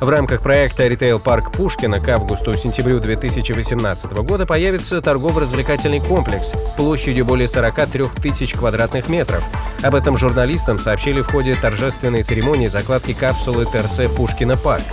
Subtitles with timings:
[0.00, 8.06] В рамках проекта «Ритейл-парк Пушкина» к августу-сентябрю 2018 года появится торгово-развлекательный комплекс площадью более 43
[8.22, 9.44] тысяч квадратных метров.
[9.82, 14.84] Об этом журналистам сообщили в ходе торжественной церемонии закладки капсулы ТРЦ «Пушкина парк».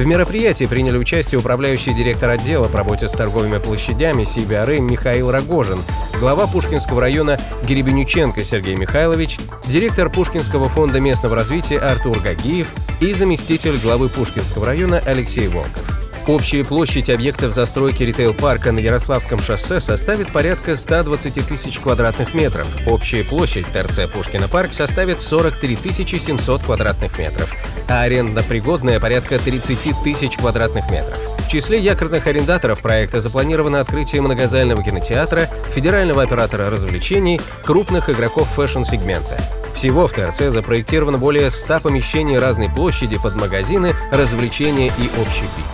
[0.00, 5.78] В мероприятии приняли участие управляющий директор отдела по работе с торговыми площадями CBRE Михаил Рогожин,
[6.18, 9.36] глава Пушкинского района Геребенюченко Сергей Михайлович,
[9.66, 12.68] директор Пушкинского фонда местного развития Артур Гагиев
[13.02, 15.84] и заместитель главы Пушкинского района Алексей Волков.
[16.26, 22.66] Общая площадь объектов застройки ритейл-парка на Ярославском шоссе составит порядка 120 тысяч квадратных метров.
[22.86, 25.76] Общая площадь ТРЦ Пушкина парк составит 43
[26.20, 27.54] 700 квадратных метров
[27.90, 31.18] а арендно-пригодная порядка 30 тысяч квадратных метров.
[31.38, 39.36] В числе якорных арендаторов проекта запланировано открытие многозального кинотеатра, федерального оператора развлечений, крупных игроков fashion-сегмента.
[39.74, 45.64] Всего в ТРЦ запроектировано более 100 помещений разной площади под магазины, развлечения и общепит.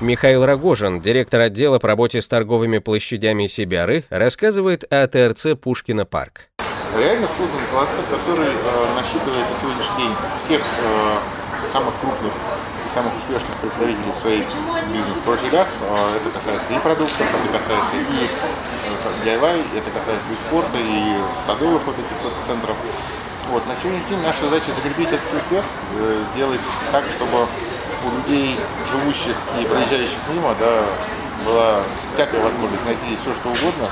[0.00, 6.48] Михаил Рогожин, директор отдела по работе с торговыми площадями CBRE, рассказывает о ТРЦ Пушкино парк
[6.98, 11.18] реально создан кластер, который э, насчитывает на сегодняшний день всех э,
[11.70, 14.44] самых крупных и самых успешных представителей в своих
[14.92, 15.66] бизнес-площадях.
[15.82, 21.16] Э, это касается и продуктов, это касается и э, DIY, это касается и спорта, и
[21.44, 22.76] садовых вот этих вот центров.
[23.50, 23.66] Вот.
[23.68, 25.64] На сегодняшний день наша задача закрепить этот успех,
[25.98, 26.60] э, сделать
[26.92, 27.46] так, чтобы
[28.04, 28.58] у людей,
[28.90, 30.82] живущих и проезжающих мимо, да,
[31.44, 31.80] была
[32.12, 33.90] всякая возможность найти все, что угодно,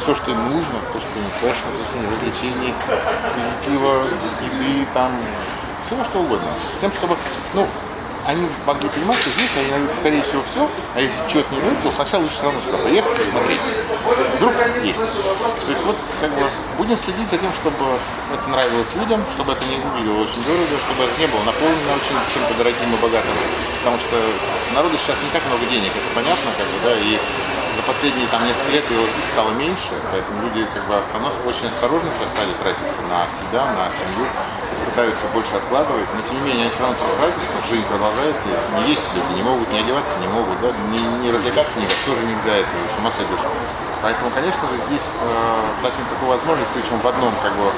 [0.00, 2.74] все, что им нужно с точки зрения фэшна, с точки зрения развлечений,
[3.34, 4.04] позитива,
[4.42, 5.12] еды, там,
[5.84, 6.48] всего что угодно.
[6.76, 7.16] С тем, чтобы,
[7.54, 7.66] ну,
[8.26, 11.82] они могли понимать, что здесь они найдут, скорее всего, все, а если что-то не найдут,
[11.82, 13.60] то сначала лучше все равно сюда приехать, посмотреть.
[14.38, 14.54] Вдруг
[14.84, 15.02] есть.
[15.02, 16.46] То есть вот как бы
[16.78, 17.82] будем следить за тем, чтобы
[18.32, 22.14] это нравилось людям, чтобы это не выглядело очень дорого, чтобы это не было наполнено очень
[22.30, 23.34] чем-то дорогим и богатым.
[23.82, 24.14] Потому что
[24.74, 27.18] народу сейчас не так много денег, это понятно, как бы, да, и
[27.76, 30.94] за последние там несколько лет его стало меньше, поэтому люди как бы
[31.46, 34.26] очень осторожно сейчас стали тратиться на себя, на семью,
[34.84, 38.48] пытаются больше откладывать, но тем не менее они все равно тратятся, потому что жизнь продолжается,
[38.76, 42.20] не есть люди, не могут, не одеваться не могут, да, не, не развлекаться никак, тоже
[42.22, 43.46] нельзя, это с ума сойдешь.
[44.02, 47.70] Поэтому, конечно же, здесь э, дать им такую возможность, причем в одном как бы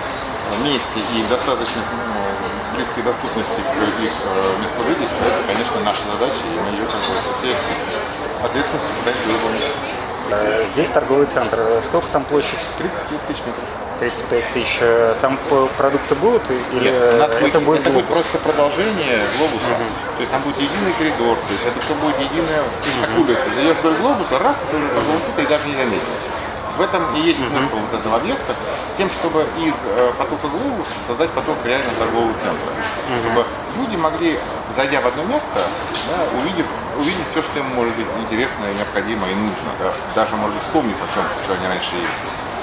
[0.64, 6.42] месте и достаточно ну, близкой доступности к их э, месту жительства, это, конечно, наша задача,
[6.48, 7.54] и мы ее как бы со всей
[8.44, 9.70] ответственностью пытаемся выполнить.
[10.30, 11.58] Э, здесь торговый центр.
[11.82, 12.58] Сколько там площадь?
[12.78, 13.64] 35 тысяч метров.
[14.00, 14.78] 35 тысяч.
[14.80, 15.38] Э, там
[15.76, 19.70] продукты будут или Нет, у нас это будет, будет, это будет просто продолжение глобуса.
[19.70, 23.18] uh То есть там будет единый коридор, то есть это все будет единое, uh как
[23.18, 23.42] улица.
[23.60, 26.12] Идешь вдоль глобуса, раз, и ты уже торговый центр и даже не заметил.
[26.76, 28.52] В этом и есть смысл вот этого объекта,
[28.92, 32.66] с тем, чтобы из э, потока глобуса создать поток реально торгового центра.
[33.18, 33.46] Чтобы
[33.78, 34.38] люди могли,
[34.74, 35.60] зайдя в одно место,
[36.08, 36.66] да, увидев,
[36.98, 39.70] увидеть все, что им может быть интересно, необходимо и нужно.
[39.78, 41.94] Да, даже, может быть, вспомнив о чем, что они раньше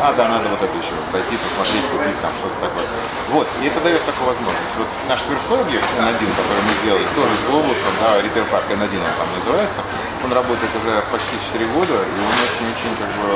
[0.01, 2.85] а, да, надо вот это еще зайти, посмотреть, купить там что-то такое.
[3.29, 4.73] Вот, и это дает такую возможность.
[4.77, 8.97] Вот наш Тверской объект N1, который мы сделали, тоже с глобусом, да, ритейл парк N1
[8.97, 9.81] он там называется,
[10.25, 13.29] он работает уже почти 4 года, и он очень-очень как бы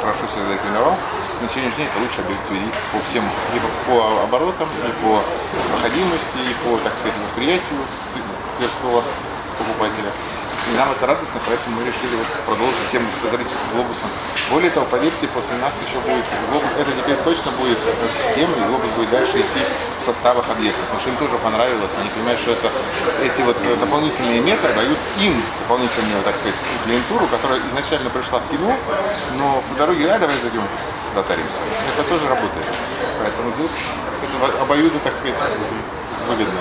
[0.00, 0.96] хорошо себя зарекомендовал.
[1.40, 2.42] На сегодняшний день это лучший объект
[2.90, 5.20] по всем, и по оборотам, и по
[5.70, 7.78] проходимости, и по, так сказать, восприятию
[8.56, 9.04] Тверского
[9.60, 10.10] покупателя.
[10.68, 14.08] И нам это радостно, поэтому мы решили вот продолжить тему сотрудничества с Глобусом.
[14.50, 17.78] Более того, поверьте, после нас еще будет Глобус, это теперь точно будет
[18.12, 19.60] система, и Глобус будет дальше идти
[19.98, 22.68] в составах объектов, потому что им тоже понравилось, они понимают, что это,
[23.24, 28.76] эти вот дополнительные метры дают им дополнительную, так сказать, клиентуру, которая изначально пришла в кино,
[29.38, 30.68] но по дороге, а, давай зайдем,
[31.14, 31.64] дотаримся.
[31.96, 32.66] Это тоже работает.
[33.18, 33.72] Поэтому здесь
[34.22, 35.38] это обоюдно, так сказать,
[36.28, 36.60] выгодно.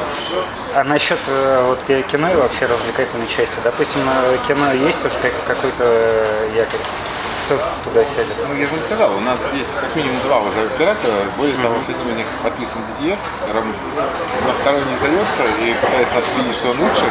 [0.74, 5.16] А насчет э, вот кино и вообще развлекательной части, допустим, э, кино есть уже
[5.48, 6.80] какой-то э, якорь?
[7.48, 7.56] Кто
[7.86, 8.36] туда сядет?
[8.48, 11.32] Ну, я же не сказал, у нас здесь как минимум два уже оператора.
[11.38, 11.64] Более mm-hmm.
[11.64, 13.20] того, с одним из них подписан BTS,
[14.46, 17.08] на второй не сдается и пытается нас что он лучше.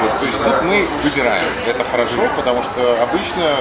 [0.00, 1.44] Вот, то есть тут мы выбираем.
[1.66, 3.56] Это хорошо, потому что обычно,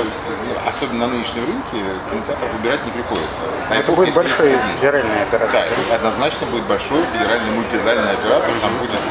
[0.66, 3.44] особенно на нынешнем рынке, кинотеатр выбирать не приходится.
[3.70, 5.52] На это будет большой федеральный оператор.
[5.52, 8.50] Да, это однозначно будет большой федеральный мультизальный оператор.
[8.62, 9.02] Там будет,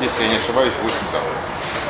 [0.00, 1.36] если я не ошибаюсь, 8 залов.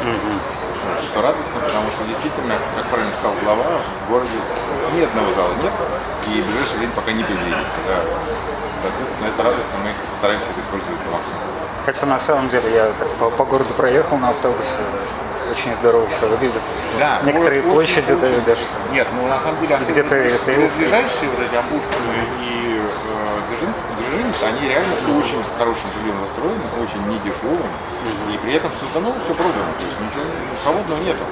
[0.02, 0.65] Mm-hmm.
[1.00, 3.64] Что радостно, потому что действительно, как правильно сказал глава,
[4.06, 4.38] в городе
[4.94, 5.72] ни одного зала нет,
[6.28, 7.78] и в ближайшее время пока не предвидится.
[7.86, 8.00] Да.
[8.82, 11.42] Соответственно, это радостно, мы стараемся это использовать по максимуму.
[11.84, 14.78] Хотя на самом деле я по, по городу проехал на автобусе,
[15.50, 16.60] очень здорово все выглядит.
[16.98, 18.60] Да, Некоторые площади очень, даже.
[18.90, 20.14] Нет, ну на самом деле Где-то
[20.46, 22.75] близлежащие вот эти Апушкины и
[23.48, 27.70] Дзержинец, они реально очень хорошим жильем застроены, очень недешевым,
[28.32, 30.24] и при этом создано все продано, то есть ничего
[30.62, 31.22] свободного нету.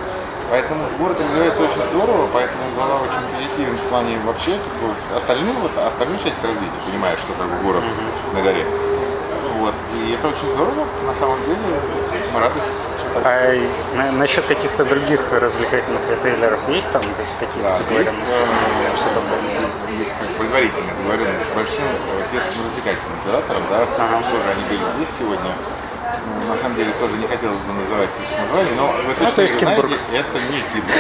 [0.50, 5.56] Поэтому город развивается очень здорово, поэтому глава очень позитивен в плане вообще как бы, остальную,
[5.58, 7.82] вот, остальной части развития, понимает, что как бы город
[8.34, 8.64] на горе.
[9.58, 9.74] Вот.
[9.94, 11.58] И это очень здорово, на самом деле,
[12.32, 12.60] мы рады.
[13.16, 13.54] А
[13.94, 17.02] на- насчет каких-то других развлекательных ритейлеров есть там
[17.38, 18.34] какие-то Да, есть, договоренности?
[18.34, 19.98] э, Что такое?
[19.98, 25.08] есть как предварительная договоренность с большим э, детским развлекательным оператором, да, тоже они были здесь
[25.18, 25.52] сегодня.
[26.26, 29.32] Ну, на самом деле тоже не хотелось бы называть их название, но вы точно Ну,
[29.34, 29.82] то есть знаете,
[30.12, 30.98] это не Китбург.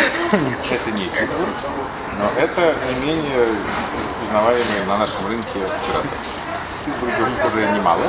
[0.70, 1.54] Это не Китбург,
[2.20, 3.46] но это не менее
[4.22, 6.18] узнаваемый на нашем рынке оператор.
[6.86, 8.06] Китбургов уже немало,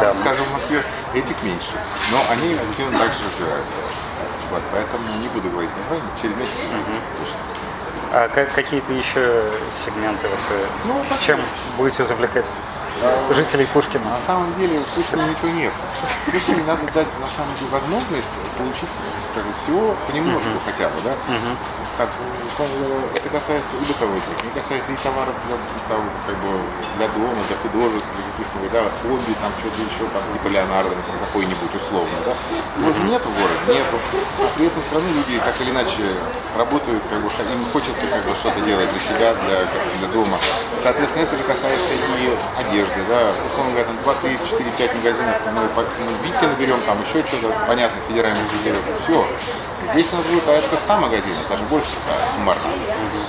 [0.00, 0.14] Да.
[0.14, 0.82] скажем, в Москве,
[1.14, 1.72] этих меньше,
[2.10, 3.78] но они активно также развиваются.
[4.50, 6.54] Вот, поэтому не буду говорить название, через месяц
[7.18, 7.38] точно.
[8.12, 9.44] А как- какие-то еще
[9.84, 10.26] сегменты?
[10.28, 11.40] Вот, э, Ну, чем
[11.76, 12.46] будете завлекать
[13.34, 14.04] жителей Пушкина?
[14.04, 15.72] На самом деле в Пушкине ничего нет.
[16.30, 18.88] Пушкине надо дать на самом деле возможность получить
[19.34, 21.10] бы, всего понемножку хотя бы, да?
[21.10, 22.08] Есть Так,
[22.48, 26.56] условно говоря, это касается и бытовой техники, касается и товаров для, там, как бы,
[26.96, 31.16] для дома, для художеств, для каких-нибудь, да, хобби, там что-то еще, там, типа Леонардо, там,
[31.28, 32.32] какой-нибудь условно, да.
[32.80, 34.00] Его же нету в городе, нету.
[34.40, 36.08] А при этом все равно люди так или иначе
[36.56, 39.68] работают, как бы, им хочется как бы что-то делать для себя, для,
[40.00, 40.40] для дома.
[40.80, 43.32] Соответственно, это же касается и одежды, да.
[43.46, 45.82] Условно говоря, там 2, 3, 4, 5 магазинов, мы по
[46.46, 49.26] наберем, там еще что-то, понятно, федеральных сетей, все.
[49.90, 52.00] Здесь у нас будет порядка 100 магазинов, даже больше 100
[52.36, 52.62] суммарно.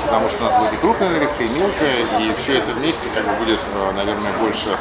[0.03, 3.25] Потому что у нас будет и крупная нарезка, и мелкая, и все это вместе как
[3.25, 4.77] бы будет, э, наверное, больше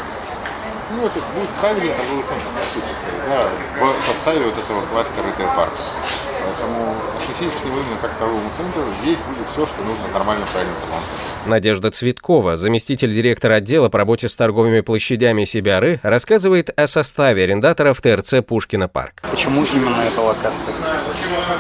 [0.91, 2.91] ну, это будет правильный торговый центр, по сути
[3.29, 3.49] да,
[3.81, 5.77] в составе вот этого кластера ритейл-парка.
[6.51, 8.83] Поэтому относитесь к нему именно как к торговому центру.
[9.03, 11.31] Здесь будет все, что нужно нормально, правильно торговому центру.
[11.47, 18.01] Надежда Цветкова, заместитель директора отдела по работе с торговыми площадями Сибиары, рассказывает о составе арендаторов
[18.03, 19.23] ТРЦ Пушкина парк.
[19.31, 20.73] Почему именно эта локация?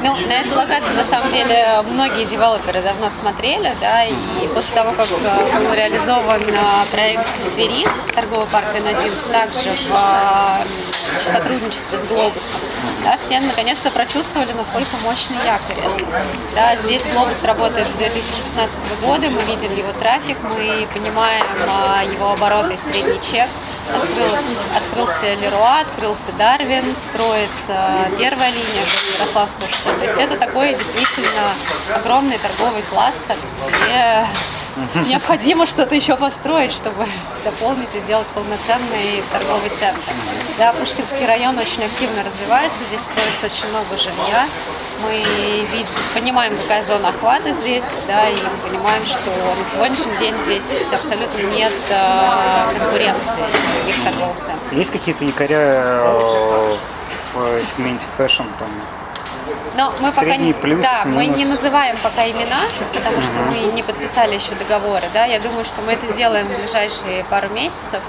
[0.02, 4.14] Ну, на эту локацию, на самом деле, многие девелоперы давно смотрели, да, и
[4.54, 6.54] после того, как э, был реализован э,
[6.90, 7.84] проект в Твери,
[8.14, 12.60] торговый парк Н1, также в э, сотрудничестве с Глобусом,
[13.04, 16.04] да, все наконец-то прочувствовали, насколько мощный якорь.
[16.54, 22.32] Да, здесь Глобус работает с 2015 года, мы видим его трафик, мы понимаем э, его
[22.32, 23.48] обороты и средний чек,
[23.88, 24.44] Открылся,
[24.76, 28.84] открылся Леруа, открылся Дарвин, строится первая линия
[29.18, 29.92] Ярославского шоссе.
[29.94, 31.52] То есть это такой действительно
[31.96, 33.34] огромный торговый кластер,
[33.66, 34.26] где
[35.06, 37.06] необходимо что-то еще построить, чтобы
[37.44, 40.00] дополнить и сделать полноценный торговый центр.
[40.58, 44.46] Да, Пушкинский район очень активно развивается, здесь строится очень много жилья.
[45.02, 45.14] Мы
[45.72, 50.93] видим, понимаем, какая зона охвата здесь, да, и мы понимаем, что на сегодняшний день здесь
[50.93, 53.40] абсолютно нет э, конкуренции
[53.78, 54.73] других торговых центров.
[54.73, 56.76] Есть какие-то якоря э,
[57.34, 58.69] в сегменте fashion, там,
[59.76, 61.38] Но мы пока Средний не, плюс, да, мы минус.
[61.38, 62.61] не называем пока имена,
[62.93, 65.25] потому что мы не подписали еще договоры, да.
[65.26, 68.00] Я думаю, что мы это сделаем в ближайшие пару месяцев,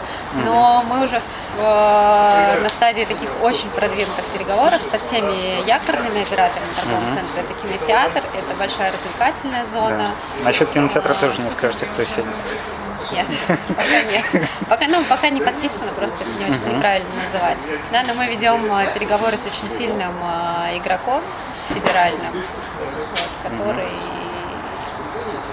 [0.44, 6.74] но мы уже в, э, на стадии таких очень продвинутых переговоров со всеми якорными операторами
[6.76, 7.42] торгового центра.
[7.42, 10.12] Это кинотеатр, это большая развлекательная зона.
[10.40, 10.46] да.
[10.46, 12.26] Насчет кинотеатра тоже не скажете, кто сидит.
[13.12, 13.28] Нет,
[13.68, 14.50] пока нет.
[14.70, 17.58] Пока, ну, пока не подписано, просто это не очень неправильно называть.
[17.92, 21.22] Да, но мы ведем э, переговоры с очень сильным э, игроком
[21.74, 23.90] федеральным, вот, который,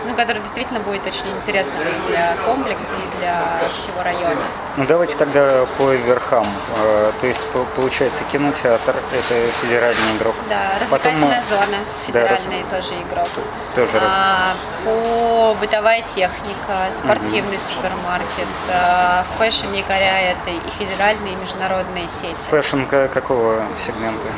[0.06, 1.76] ну, который действительно будет очень интересным
[2.08, 3.34] для комплекса и для
[3.74, 4.40] всего района.
[4.76, 6.46] Ну давайте тогда по верхам.
[6.76, 10.34] Э, То есть по- получается кинотеатр это федеральный игрок.
[10.48, 10.56] Да,
[10.88, 13.28] Потом, развлекательная э, зона, да, федеральный тоже игрок.
[13.74, 14.52] Тоже А,
[14.84, 22.48] по бытовая техника, спортивный супермаркет, а, fashion якоря это и федеральные, и международные сети.
[22.48, 24.28] Fashion ка- какого сегмента?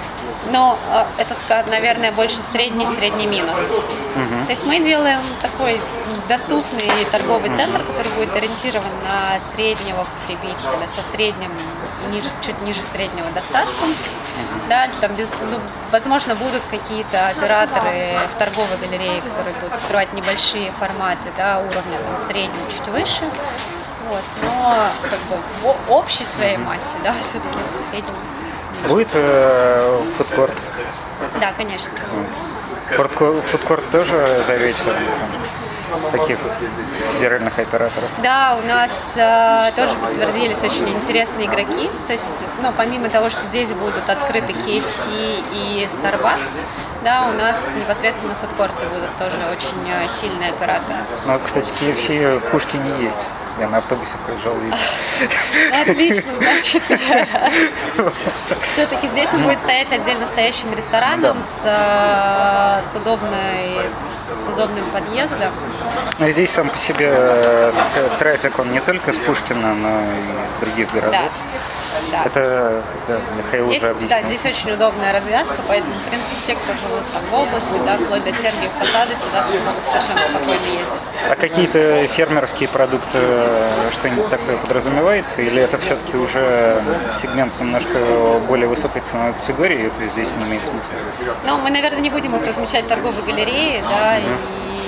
[0.52, 1.34] Но а, это,
[1.70, 3.72] наверное, больше средний, средний минус.
[4.46, 5.80] То есть мы делаем такой
[6.28, 11.52] доступный торговый центр, который будет ориентирован на среднего потребителя, со средним,
[12.10, 13.94] ниже, чуть ниже среднего достатком.
[14.68, 15.58] Да, там без, ну,
[15.90, 22.16] возможно, будут какие-то операторы в торговой галерее, которые будут открывать небольшие форматы, да, уровня там,
[22.16, 23.22] средний, чуть выше.
[24.08, 24.22] Вот.
[24.42, 28.39] Но как бы в общей своей массе, да, все-таки это средний.
[28.88, 30.54] Будет э, фудкорт
[31.40, 31.94] Да, конечно.
[32.96, 34.84] Фудкорт тоже зовете
[36.12, 36.38] таких
[37.12, 38.08] федеральных операторов?
[38.22, 41.90] Да, у нас э, тоже подтвердились очень интересные игроки.
[42.06, 42.26] То есть,
[42.62, 46.62] ну, помимо того, что здесь будут открыты KFC и Starbucks,
[47.04, 50.98] да, у нас непосредственно в фудкорте будут тоже очень э, сильные операторы.
[51.26, 53.18] Ну, вот, кстати, KFC в Пушкине есть.
[53.58, 54.54] Я на автобусе проезжал.
[55.82, 56.82] Отлично, значит.
[58.72, 65.52] Все-таки здесь он будет стоять отдельно стоящим рестораном с, э, с, удобной, с удобным подъездом.
[66.18, 67.72] Но ну, здесь сам по себе э,
[68.18, 71.12] трафик, он не только с Пушкина, но и с других городов.
[71.12, 71.28] Да.
[72.10, 72.24] Да.
[72.24, 74.22] Это да, Михаил здесь, уже объяснил.
[74.22, 77.96] Да, здесь очень удобная развязка, поэтому, в принципе, все, кто живут там в области, да,
[77.96, 81.14] вплоть до Сергиев Посады, сюда могут совершенно спокойно ездить.
[81.28, 83.18] А какие-то фермерские продукты,
[83.92, 85.42] что-нибудь такое подразумевается?
[85.42, 86.82] Или это все-таки уже
[87.12, 87.98] сегмент немножко
[88.48, 90.94] более высокой ценовой категории, и это здесь не имеет смысла?
[91.46, 94.22] Ну, мы, наверное, не будем их размещать в торговой галерее, да, mm-hmm.
[94.22, 94.79] и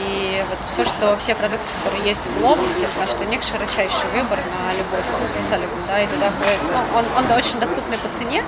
[0.52, 4.38] вот все, что, все продукты, которые есть в глобусе, потому что у них широчайший выбор
[4.38, 8.44] на любой вкус абсолютно, да, и туда ходит, ну, он, он очень доступный по цене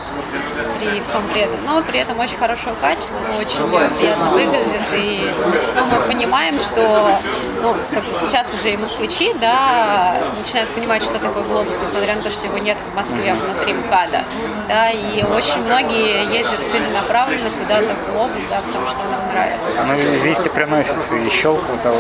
[0.81, 3.63] при всем при этом, но при этом очень хорошего качества, очень
[3.99, 5.33] приятно выглядит, и
[5.77, 7.19] ну, мы понимаем, что
[7.63, 12.31] ну, как сейчас уже и москвичи, да, начинают понимать, что такое глобус, несмотря на то,
[12.31, 14.23] что его нет в Москве внутри МКАДа,
[14.69, 19.85] да, и очень многие ездят целенаправленно куда-то в глобус, да, потому что он им нравится.
[19.87, 21.94] Ну, вести приносится и щелку того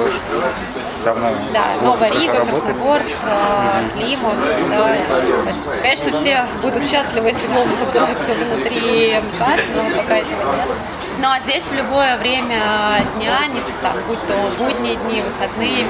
[1.04, 1.28] давно.
[1.52, 3.92] Да, Новая Рига, Красногорск, mm-hmm.
[3.92, 4.96] Климовск, да.
[5.82, 10.76] Конечно, все будут счастливы, если глобус откроется внутри МКАД, но пока этого нет.
[11.20, 12.58] Ну а здесь в любое время
[13.16, 15.86] дня, не там, будь то будние дни, выходные,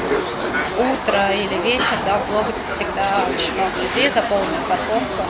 [0.77, 5.25] утро или вечер, да, в глобусе всегда очень много людей, заполненная парковка.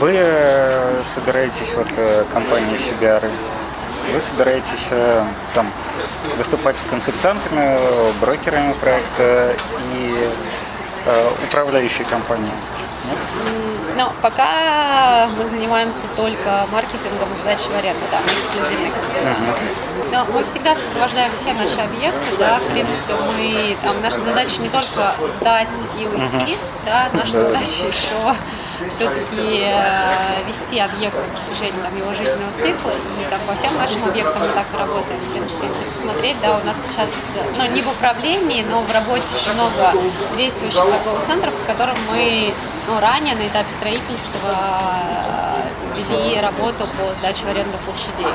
[0.00, 3.30] Вы э, собираетесь, вот э, компания CBR,
[4.12, 5.70] вы собираетесь э, там
[6.36, 7.78] выступать с консультантами,
[8.20, 9.54] брокерами проекта
[9.94, 10.28] и
[11.46, 12.52] управляющей компанией?
[13.96, 19.58] Но пока мы занимаемся только маркетингом и сдачей в аренду, да, эксклюзивный консультант.
[20.12, 24.68] Но мы всегда сопровождаем все наши объекты, да, в принципе, мы, там, наша задача не
[24.68, 28.34] только сдать и уйти, да, наша задача еще
[28.88, 32.90] все-таки э, вести объект на протяжении там, его жизненного цикла.
[32.90, 35.20] И там, по всем нашим объектам мы так и работаем.
[35.20, 39.22] В принципе, если посмотреть, да, у нас сейчас, ну, не в управлении, но в работе
[39.34, 39.92] очень много
[40.36, 42.54] действующих торговых центров, в котором мы
[42.88, 45.40] ну, ранее на этапе строительства э,
[45.96, 48.32] вели работу по сдаче в аренду площадей.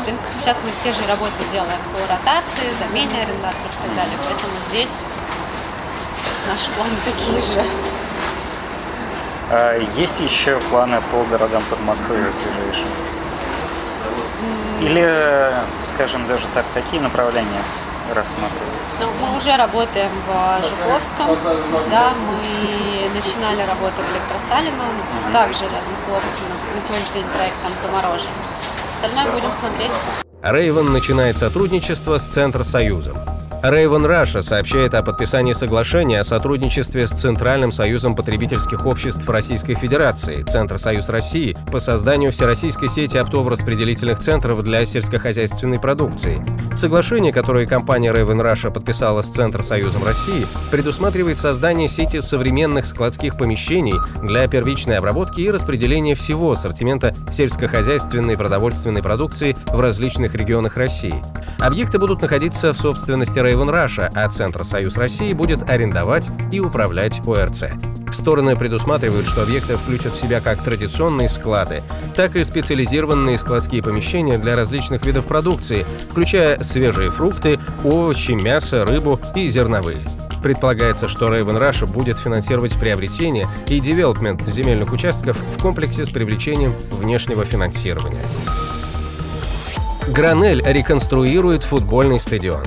[0.00, 4.18] В принципе, сейчас мы те же работы делаем по ротации, замене арендаторов и так далее.
[4.24, 5.16] Поэтому здесь
[6.48, 7.87] наши планы такие же.
[9.50, 12.86] А есть еще планы по городам под Москвой ближайшие?
[14.80, 15.52] Или,
[15.82, 17.62] скажем, даже так, какие направления
[18.14, 18.98] рассматриваются?
[19.00, 21.36] Ну, мы уже работаем в Жуковском,
[21.90, 24.84] да, мы начинали работу в Электросталино,
[25.32, 28.30] также рядом с Глобусом, на сегодняшний день проект там заморожен.
[28.94, 29.92] Остальное будем смотреть.
[30.42, 33.16] Рейвен начинает сотрудничество с Центр Союзом.
[33.62, 40.42] Raven Russia сообщает о подписании соглашения о сотрудничестве с Центральным союзом потребительских обществ Российской Федерации,
[40.44, 46.38] Центр Союз России, по созданию всероссийской сети оптово-распределительных центров для сельскохозяйственной продукции.
[46.76, 53.36] Соглашение, которое компания Raven Russia подписала с Центр Союзом России, предусматривает создание сети современных складских
[53.36, 61.14] помещений для первичной обработки и распределения всего ассортимента сельскохозяйственной продовольственной продукции в различных регионах России.
[61.58, 67.26] Объекты будут находиться в собственности Raven Russia, а Центр Союз России будет арендовать и управлять
[67.26, 67.64] ОРЦ.
[68.12, 71.82] Стороны предусматривают, что объекты включат в себя как традиционные склады,
[72.14, 79.18] так и специализированные складские помещения для различных видов продукции, включая свежие фрукты, овощи, мясо, рыбу
[79.34, 79.98] и зерновые.
[80.42, 86.74] Предполагается, что Raven Russia будет финансировать приобретение и девелопмент земельных участков в комплексе с привлечением
[86.90, 88.24] внешнего финансирования.
[90.14, 92.64] Гранель реконструирует футбольный стадион.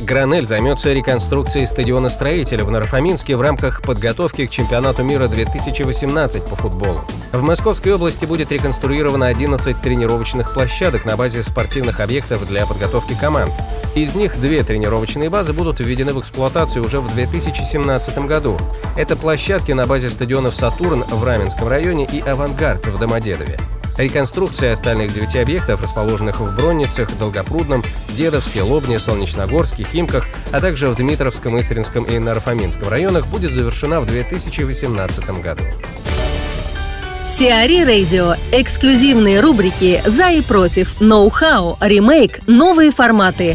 [0.00, 6.56] Гранель займется реконструкцией стадиона «Строителя» в Нарфаминске в рамках подготовки к чемпионату мира 2018 по
[6.56, 7.00] футболу.
[7.32, 13.52] В Московской области будет реконструировано 11 тренировочных площадок на базе спортивных объектов для подготовки команд.
[13.94, 18.56] Из них две тренировочные базы будут введены в эксплуатацию уже в 2017 году.
[18.96, 23.58] Это площадки на базе стадионов «Сатурн» в Раменском районе и «Авангард» в Домодедове.
[24.00, 27.82] Реконструкция остальных девяти объектов, расположенных в Бронницах, Долгопрудном,
[28.16, 34.06] Дедовске, Лобне, Солнечногорске, Химках, а также в Дмитровском, Истринском и Нарфаминском районах, будет завершена в
[34.06, 35.64] 2018 году.
[37.28, 38.36] Сиари Радио.
[38.52, 43.54] Эксклюзивные рубрики «За и против», «Ноу-хау», «Ремейк», «Новые форматы».